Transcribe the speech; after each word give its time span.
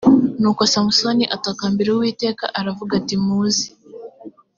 nuko 0.39 0.61
samusoni 0.71 1.23
atakambira 1.35 1.89
uwiteka 1.91 2.45
aravuga 2.59 2.91
ati 2.99 3.15
muze 3.25 3.67